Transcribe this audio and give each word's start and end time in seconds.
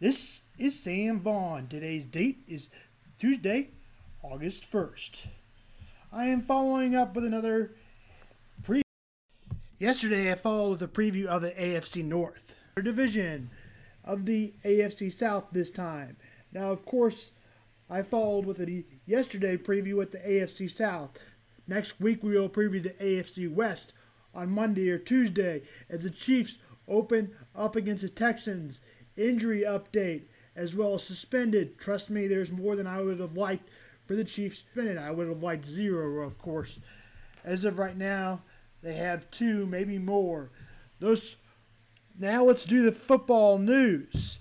This 0.00 0.40
is 0.56 0.80
Sam 0.80 1.20
Vaughn. 1.20 1.66
Today's 1.68 2.06
date 2.06 2.38
is 2.48 2.70
Tuesday, 3.18 3.68
August 4.22 4.64
1st. 4.72 5.26
I 6.10 6.24
am 6.24 6.40
following 6.40 6.96
up 6.96 7.14
with 7.14 7.26
another 7.26 7.72
preview. 8.66 8.80
Yesterday, 9.78 10.32
I 10.32 10.36
followed 10.36 10.70
with 10.70 10.82
a 10.82 10.88
preview 10.88 11.26
of 11.26 11.42
the 11.42 11.50
AFC 11.50 12.02
North, 12.02 12.54
division 12.82 13.50
of 14.02 14.24
the 14.24 14.54
AFC 14.64 15.12
South 15.12 15.48
this 15.52 15.70
time. 15.70 16.16
Now, 16.50 16.72
of 16.72 16.86
course, 16.86 17.32
I 17.90 18.00
followed 18.00 18.46
with 18.46 18.58
a 18.58 18.84
yesterday 19.04 19.58
preview 19.58 19.98
with 19.98 20.12
the 20.12 20.18
AFC 20.20 20.74
South. 20.74 21.18
Next 21.68 22.00
week, 22.00 22.22
we 22.22 22.38
will 22.38 22.48
preview 22.48 22.82
the 22.82 22.94
AFC 23.04 23.52
West 23.52 23.92
on 24.34 24.48
Monday 24.48 24.88
or 24.88 24.96
Tuesday 24.96 25.60
as 25.90 26.04
the 26.04 26.10
Chiefs 26.10 26.56
open 26.88 27.32
up 27.54 27.76
against 27.76 28.00
the 28.00 28.08
Texans 28.08 28.80
injury 29.28 29.62
update, 29.62 30.22
as 30.56 30.74
well 30.74 30.94
as 30.94 31.04
suspended. 31.04 31.78
Trust 31.78 32.10
me, 32.10 32.26
there's 32.26 32.50
more 32.50 32.76
than 32.76 32.86
I 32.86 33.00
would 33.00 33.20
have 33.20 33.36
liked 33.36 33.68
for 34.06 34.14
the 34.14 34.24
Chiefs 34.24 34.58
suspended. 34.58 34.98
I 34.98 35.10
would 35.10 35.28
have 35.28 35.42
liked 35.42 35.68
zero, 35.68 36.24
of 36.24 36.38
course. 36.38 36.78
As 37.44 37.64
of 37.64 37.78
right 37.78 37.96
now, 37.96 38.42
they 38.82 38.94
have 38.94 39.30
two, 39.30 39.66
maybe 39.66 39.98
more. 39.98 40.50
Those. 40.98 41.36
Now 42.18 42.44
let's 42.44 42.64
do 42.64 42.82
the 42.82 42.92
football 42.92 43.58
news. 43.58 44.38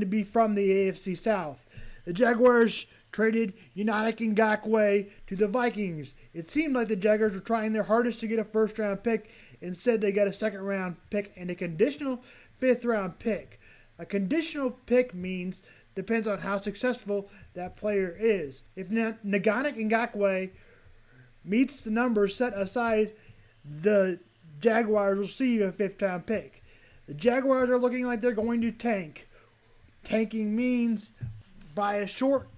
To 0.00 0.06
be 0.06 0.24
from 0.24 0.56
the 0.56 0.68
AFC 0.68 1.16
South, 1.16 1.64
the 2.04 2.12
Jaguars 2.12 2.86
traded 3.12 3.54
Yannick 3.76 4.18
Ngakoue 4.18 5.08
to 5.28 5.36
the 5.36 5.46
Vikings. 5.46 6.14
It 6.34 6.50
seemed 6.50 6.74
like 6.74 6.88
the 6.88 6.96
Jaguars 6.96 7.34
were 7.34 7.40
trying 7.40 7.72
their 7.72 7.84
hardest 7.84 8.18
to 8.20 8.26
get 8.26 8.40
a 8.40 8.44
first 8.44 8.78
round 8.78 9.04
pick. 9.04 9.30
Instead, 9.60 10.00
they 10.00 10.10
got 10.10 10.26
a 10.26 10.32
second 10.32 10.62
round 10.62 10.96
pick 11.10 11.32
and 11.36 11.50
a 11.50 11.54
conditional 11.54 12.22
fifth 12.58 12.84
round 12.84 13.20
pick. 13.20 13.59
A 14.00 14.06
conditional 14.06 14.70
pick 14.70 15.12
means 15.12 15.60
depends 15.94 16.26
on 16.26 16.38
how 16.38 16.58
successful 16.58 17.28
that 17.52 17.76
player 17.76 18.16
is. 18.18 18.62
If 18.74 18.88
Naganik 18.88 19.76
Ngakoue 19.76 20.50
meets 21.44 21.84
the 21.84 21.90
numbers 21.90 22.34
set 22.34 22.56
aside, 22.56 23.12
the 23.62 24.18
Jaguars 24.58 25.18
will 25.18 25.26
see 25.26 25.60
a 25.60 25.70
fifth 25.70 26.00
round 26.00 26.24
pick. 26.24 26.62
The 27.08 27.12
Jaguars 27.12 27.68
are 27.68 27.78
looking 27.78 28.06
like 28.06 28.22
they're 28.22 28.32
going 28.32 28.62
to 28.62 28.72
tank. 28.72 29.28
Tanking 30.02 30.56
means, 30.56 31.10
by 31.74 31.96
a 31.96 32.06
short 32.06 32.48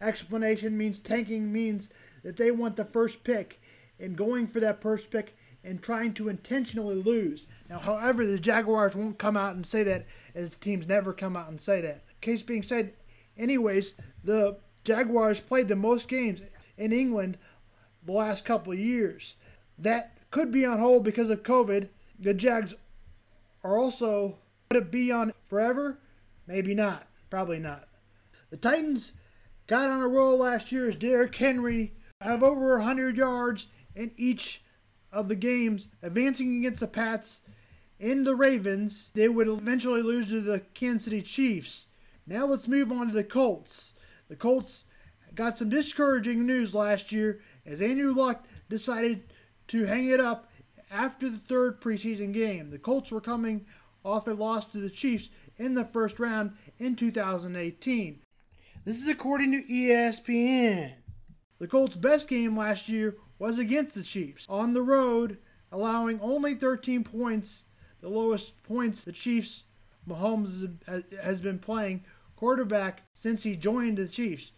explanation, 0.00 0.76
means 0.76 0.98
tanking 0.98 1.52
means 1.52 1.90
that 2.24 2.36
they 2.36 2.50
want 2.50 2.74
the 2.74 2.84
first 2.84 3.22
pick 3.22 3.60
and 4.00 4.16
going 4.16 4.48
for 4.48 4.58
that 4.58 4.82
first 4.82 5.08
pick 5.12 5.36
and 5.62 5.82
trying 5.82 6.14
to 6.14 6.28
intentionally 6.28 6.94
lose. 6.94 7.46
Now, 7.68 7.78
however, 7.78 8.24
the 8.24 8.38
Jaguars 8.38 8.94
won't 8.94 9.18
come 9.18 9.36
out 9.36 9.54
and 9.54 9.66
say 9.66 9.82
that, 9.82 10.06
as 10.34 10.50
teams 10.56 10.86
never 10.86 11.12
come 11.12 11.36
out 11.36 11.48
and 11.48 11.60
say 11.60 11.80
that. 11.80 12.02
Case 12.20 12.42
being 12.42 12.62
said, 12.62 12.92
anyways, 13.36 13.94
the 14.24 14.58
Jaguars 14.84 15.40
played 15.40 15.68
the 15.68 15.76
most 15.76 16.08
games 16.08 16.40
in 16.76 16.92
England 16.92 17.38
the 18.04 18.12
last 18.12 18.44
couple 18.44 18.72
of 18.72 18.78
years. 18.78 19.34
That 19.78 20.16
could 20.30 20.50
be 20.50 20.64
on 20.64 20.78
hold 20.78 21.04
because 21.04 21.30
of 21.30 21.42
COVID. 21.42 21.88
The 22.18 22.34
Jags 22.34 22.74
are 23.62 23.78
also 23.78 24.38
going 24.70 24.84
to 24.84 24.90
be 24.90 25.12
on 25.12 25.32
forever? 25.46 25.98
Maybe 26.46 26.74
not. 26.74 27.06
Probably 27.28 27.58
not. 27.58 27.88
The 28.50 28.56
Titans 28.56 29.12
got 29.66 29.88
on 29.88 30.00
a 30.00 30.08
roll 30.08 30.38
last 30.38 30.72
year 30.72 30.88
as 30.88 30.96
Derrick 30.96 31.36
Henry 31.36 31.92
have 32.20 32.42
over 32.42 32.76
100 32.78 33.16
yards 33.16 33.68
in 33.94 34.10
each 34.16 34.62
of 35.12 35.28
the 35.28 35.34
games, 35.34 35.88
advancing 36.02 36.58
against 36.58 36.80
the 36.80 36.86
Pats 36.86 37.40
and 37.98 38.26
the 38.26 38.34
Ravens. 38.34 39.10
They 39.14 39.28
would 39.28 39.48
eventually 39.48 40.02
lose 40.02 40.28
to 40.28 40.40
the 40.40 40.60
Kansas 40.74 41.04
City 41.04 41.22
Chiefs. 41.22 41.86
Now 42.26 42.46
let's 42.46 42.68
move 42.68 42.92
on 42.92 43.08
to 43.08 43.14
the 43.14 43.24
Colts. 43.24 43.92
The 44.28 44.36
Colts 44.36 44.84
got 45.34 45.58
some 45.58 45.70
discouraging 45.70 46.46
news 46.46 46.74
last 46.74 47.12
year 47.12 47.40
as 47.66 47.82
Andrew 47.82 48.12
Luck 48.12 48.44
decided 48.68 49.24
to 49.68 49.84
hang 49.86 50.08
it 50.08 50.20
up 50.20 50.50
after 50.90 51.28
the 51.28 51.38
third 51.38 51.80
preseason 51.80 52.32
game. 52.32 52.70
The 52.70 52.78
Colts 52.78 53.10
were 53.10 53.20
coming 53.20 53.66
off 54.04 54.26
a 54.26 54.30
loss 54.30 54.66
to 54.66 54.78
the 54.78 54.90
Chiefs 54.90 55.28
in 55.58 55.74
the 55.74 55.84
first 55.84 56.18
round 56.18 56.52
in 56.78 56.96
2018. 56.96 58.20
This 58.84 59.00
is 59.00 59.08
according 59.08 59.52
to 59.52 59.62
ESPN. 59.62 60.92
The 61.60 61.68
Colts' 61.68 61.96
best 61.96 62.26
game 62.26 62.56
last 62.56 62.88
year 62.88 63.16
was 63.38 63.58
against 63.58 63.94
the 63.94 64.02
Chiefs 64.02 64.46
on 64.48 64.72
the 64.72 64.82
road, 64.82 65.36
allowing 65.70 66.18
only 66.20 66.54
13 66.54 67.04
points, 67.04 67.64
the 68.00 68.08
lowest 68.08 68.60
points 68.62 69.04
the 69.04 69.12
Chiefs 69.12 69.64
Mahomes 70.08 70.78
has 71.22 71.40
been 71.42 71.58
playing 71.58 72.02
quarterback 72.34 73.02
since 73.12 73.42
he 73.42 73.56
joined 73.56 73.98
the 73.98 74.08
Chiefs. 74.08 74.52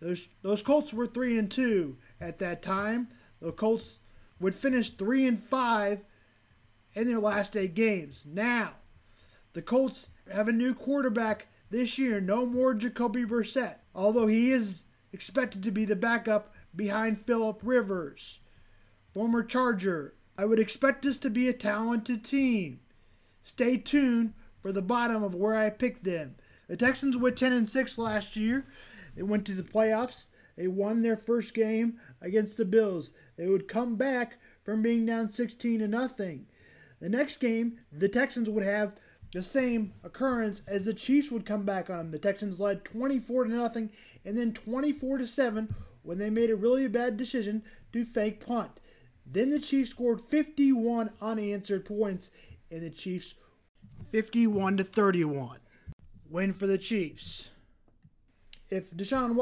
Those 0.00 0.28
those 0.42 0.62
Colts 0.62 0.92
were 0.92 1.08
3 1.08 1.36
and 1.36 1.50
2 1.50 1.96
at 2.20 2.38
that 2.38 2.62
time. 2.62 3.08
The 3.40 3.50
Colts 3.50 3.98
would 4.38 4.54
finish 4.54 4.90
3 4.90 5.26
and 5.26 5.42
5 5.42 6.04
in 6.94 7.08
their 7.08 7.18
last 7.18 7.56
8 7.56 7.74
games. 7.74 8.22
Now, 8.24 8.74
the 9.52 9.62
Colts 9.62 10.08
have 10.32 10.46
a 10.46 10.52
new 10.52 10.74
quarterback 10.74 11.48
this 11.70 11.98
year, 11.98 12.20
no 12.20 12.46
more 12.46 12.72
Jacoby 12.72 13.24
Brissett, 13.24 13.78
although 13.94 14.28
he 14.28 14.52
is 14.52 14.84
expected 15.16 15.62
to 15.62 15.70
be 15.70 15.86
the 15.86 15.96
backup 15.96 16.54
behind 16.74 17.24
Philip 17.24 17.60
Rivers, 17.62 18.40
former 19.14 19.42
Charger. 19.42 20.12
I 20.36 20.44
would 20.44 20.60
expect 20.60 21.02
this 21.02 21.16
to 21.18 21.30
be 21.30 21.48
a 21.48 21.54
talented 21.54 22.22
team. 22.22 22.80
Stay 23.42 23.78
tuned 23.78 24.34
for 24.60 24.72
the 24.72 24.82
bottom 24.82 25.22
of 25.22 25.34
where 25.34 25.56
I 25.56 25.70
picked 25.70 26.04
them. 26.04 26.34
The 26.68 26.76
Texans 26.76 27.16
went 27.16 27.38
10 27.38 27.54
and 27.54 27.70
6 27.70 27.96
last 27.96 28.36
year. 28.36 28.66
They 29.16 29.22
went 29.22 29.46
to 29.46 29.54
the 29.54 29.62
playoffs. 29.62 30.26
They 30.54 30.68
won 30.68 31.00
their 31.00 31.16
first 31.16 31.54
game 31.54 31.98
against 32.20 32.58
the 32.58 32.66
Bills. 32.66 33.12
They 33.38 33.46
would 33.46 33.68
come 33.68 33.96
back 33.96 34.36
from 34.66 34.82
being 34.82 35.06
down 35.06 35.30
16 35.30 35.78
to 35.78 35.88
nothing. 35.88 36.44
The 37.00 37.08
next 37.08 37.40
game, 37.40 37.78
the 37.90 38.10
Texans 38.10 38.50
would 38.50 38.64
have 38.64 38.92
the 39.36 39.42
same 39.42 39.92
occurrence 40.02 40.62
as 40.66 40.86
the 40.86 40.94
Chiefs 40.94 41.30
would 41.30 41.44
come 41.44 41.64
back 41.64 41.90
on 41.90 41.98
them. 41.98 42.10
The 42.10 42.18
Texans 42.18 42.58
led 42.58 42.86
24 42.86 43.44
to 43.44 43.50
nothing 43.50 43.90
and 44.24 44.38
then 44.38 44.54
24 44.54 45.18
to 45.18 45.26
7 45.26 45.74
when 46.02 46.16
they 46.16 46.30
made 46.30 46.48
a 46.48 46.56
really 46.56 46.88
bad 46.88 47.18
decision 47.18 47.62
to 47.92 48.06
fake 48.06 48.46
punt. 48.46 48.70
Then 49.26 49.50
the 49.50 49.58
Chiefs 49.58 49.90
scored 49.90 50.22
51 50.22 51.10
unanswered 51.20 51.84
points 51.84 52.30
and 52.70 52.82
the 52.82 52.88
Chiefs 52.88 53.34
51 54.10 54.78
to 54.78 54.84
31. 54.84 55.58
Win 56.30 56.54
for 56.54 56.66
the 56.66 56.78
Chiefs. 56.78 57.50
If 58.70 58.92
Deshaun 58.92 59.34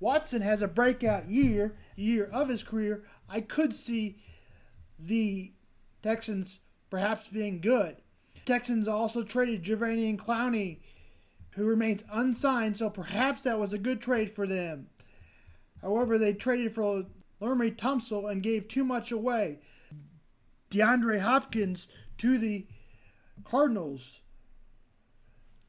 Watson 0.00 0.40
has 0.40 0.62
a 0.62 0.68
breakout 0.68 1.28
year, 1.28 1.76
year 1.94 2.24
of 2.32 2.48
his 2.48 2.62
career, 2.62 3.04
I 3.28 3.42
could 3.42 3.74
see 3.74 4.16
the 4.98 5.52
Texans 6.02 6.60
perhaps 6.88 7.28
being 7.28 7.60
good. 7.60 7.98
Texans 8.48 8.88
also 8.88 9.22
traded 9.22 9.62
Jadeveon 9.62 10.16
Clowney, 10.16 10.78
who 11.50 11.66
remains 11.66 12.02
unsigned, 12.10 12.78
so 12.78 12.88
perhaps 12.88 13.42
that 13.42 13.58
was 13.58 13.74
a 13.74 13.78
good 13.78 14.00
trade 14.00 14.30
for 14.30 14.46
them. 14.46 14.86
However, 15.82 16.16
they 16.16 16.32
traded 16.32 16.74
for 16.74 17.04
Laremy 17.42 17.76
Tunsil 17.76 18.30
and 18.32 18.42
gave 18.42 18.66
too 18.66 18.84
much 18.84 19.12
away. 19.12 19.58
DeAndre 20.70 21.20
Hopkins 21.20 21.88
to 22.16 22.38
the 22.38 22.66
Cardinals. 23.44 24.20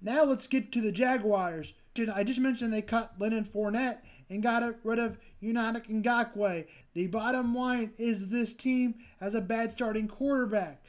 Now 0.01 0.23
let's 0.23 0.47
get 0.47 0.71
to 0.71 0.81
the 0.81 0.93
Jaguars. 0.93 1.73
I 2.15 2.23
just 2.23 2.39
mentioned 2.39 2.71
they 2.71 2.81
cut 2.81 3.11
Leonard 3.19 3.51
Fournette 3.51 3.97
and 4.29 4.41
got 4.41 4.63
rid 4.85 4.99
of 4.99 5.17
Yannick 5.43 5.89
Ngakoue. 5.89 6.65
The 6.93 7.07
bottom 7.07 7.53
line 7.53 7.91
is 7.97 8.29
this 8.29 8.53
team 8.53 8.95
has 9.19 9.35
a 9.35 9.41
bad 9.41 9.73
starting 9.73 10.07
quarterback 10.07 10.81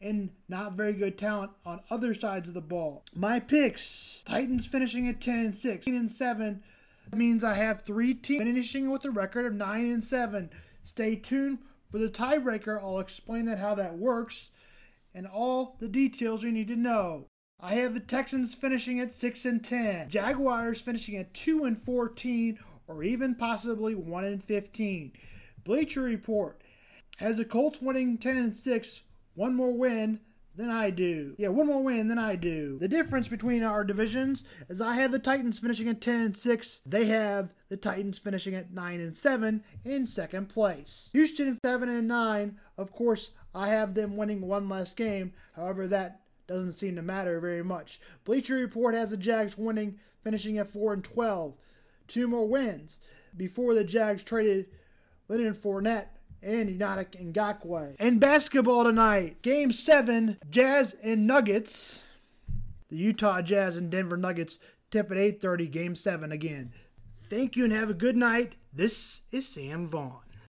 and 0.00 0.30
not 0.48 0.72
very 0.72 0.92
good 0.92 1.18
talent 1.18 1.52
on 1.64 1.80
other 1.90 2.14
sides 2.14 2.48
of 2.48 2.54
the 2.54 2.60
ball. 2.60 3.04
My 3.14 3.40
picks: 3.40 4.20
Titans 4.24 4.66
finishing 4.66 5.08
at 5.08 5.20
10 5.20 5.38
and 5.38 5.56
6, 5.56 5.86
9 5.86 5.96
and 5.96 6.10
7 6.10 6.62
means 7.14 7.44
I 7.44 7.54
have 7.54 7.82
three 7.82 8.14
teams 8.14 8.44
finishing 8.44 8.90
with 8.90 9.04
a 9.04 9.10
record 9.10 9.46
of 9.46 9.54
9 9.54 9.84
and 9.86 10.04
7. 10.04 10.50
Stay 10.84 11.16
tuned 11.16 11.58
for 11.90 11.98
the 11.98 12.08
tiebreaker. 12.08 12.80
I'll 12.80 13.00
explain 13.00 13.46
that 13.46 13.58
how 13.58 13.74
that 13.74 13.98
works 13.98 14.50
and 15.14 15.26
all 15.26 15.76
the 15.80 15.88
details 15.88 16.42
you 16.42 16.52
need 16.52 16.68
to 16.68 16.76
know. 16.76 17.26
I 17.58 17.74
have 17.74 17.94
the 17.94 18.00
Texans 18.00 18.54
finishing 18.54 19.00
at 19.00 19.12
6 19.12 19.44
and 19.44 19.62
10, 19.62 20.08
Jaguars 20.08 20.80
finishing 20.80 21.16
at 21.16 21.34
2 21.34 21.64
and 21.64 21.80
14 21.80 22.58
or 22.86 23.02
even 23.02 23.34
possibly 23.34 23.94
1 23.94 24.24
and 24.24 24.42
15. 24.42 25.12
Bleacher 25.64 26.02
Report 26.02 26.60
has 27.18 27.36
the 27.36 27.44
Colts 27.44 27.82
winning 27.82 28.16
10 28.16 28.36
and 28.36 28.56
6 28.56 29.00
one 29.34 29.54
more 29.54 29.72
win 29.72 30.20
than 30.56 30.70
I 30.70 30.90
do. 30.90 31.34
Yeah, 31.38 31.48
one 31.48 31.66
more 31.68 31.82
win 31.82 32.08
than 32.08 32.18
I 32.18 32.36
do. 32.36 32.78
The 32.78 32.88
difference 32.88 33.28
between 33.28 33.62
our 33.62 33.84
divisions 33.84 34.44
is 34.68 34.80
I 34.80 34.94
have 34.94 35.12
the 35.12 35.18
Titans 35.18 35.58
finishing 35.58 35.88
at 35.88 36.00
10 36.00 36.20
and 36.20 36.36
6. 36.36 36.80
They 36.84 37.06
have 37.06 37.54
the 37.68 37.76
Titans 37.76 38.18
finishing 38.18 38.54
at 38.54 38.72
9 38.72 39.00
and 39.00 39.16
7 39.16 39.62
in 39.84 40.06
second 40.06 40.48
place. 40.48 41.08
Houston 41.12 41.58
7 41.64 41.88
and 41.88 42.08
9. 42.08 42.58
Of 42.76 42.92
course, 42.92 43.30
I 43.54 43.68
have 43.68 43.94
them 43.94 44.16
winning 44.16 44.42
one 44.42 44.68
less 44.68 44.92
game. 44.92 45.32
However, 45.54 45.86
that 45.88 46.20
doesn't 46.46 46.72
seem 46.72 46.96
to 46.96 47.02
matter 47.02 47.40
very 47.40 47.62
much. 47.62 48.00
Bleacher 48.24 48.56
Report 48.56 48.94
has 48.94 49.10
the 49.10 49.16
Jags 49.16 49.56
winning, 49.56 49.98
finishing 50.22 50.58
at 50.58 50.72
4 50.72 50.92
and 50.94 51.04
12. 51.04 51.54
Two 52.08 52.26
more 52.26 52.48
wins 52.48 52.98
before 53.36 53.72
the 53.72 53.84
Jags 53.84 54.24
traded 54.24 54.66
Leonard 55.28 55.56
Fournette 55.56 56.08
and 56.42 56.80
Yannick 56.80 57.32
Ngakoue. 57.32 57.96
And 57.98 58.20
basketball 58.20 58.84
tonight, 58.84 59.42
Game 59.42 59.72
7, 59.72 60.38
Jazz 60.50 60.96
and 61.02 61.26
Nuggets. 61.26 62.00
The 62.88 62.96
Utah 62.96 63.42
Jazz 63.42 63.76
and 63.76 63.90
Denver 63.90 64.16
Nuggets 64.16 64.58
tip 64.90 65.10
at 65.10 65.16
8.30, 65.16 65.70
Game 65.70 65.94
7 65.94 66.32
again. 66.32 66.72
Thank 67.28 67.56
you 67.56 67.64
and 67.64 67.72
have 67.72 67.90
a 67.90 67.94
good 67.94 68.16
night. 68.16 68.56
This 68.72 69.22
is 69.30 69.46
Sam 69.46 69.86
Vaughn. 69.86 70.29